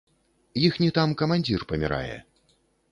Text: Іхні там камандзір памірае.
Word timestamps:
Іхні 0.67 0.89
там 0.97 1.15
камандзір 1.21 1.67
памірае. 1.75 2.15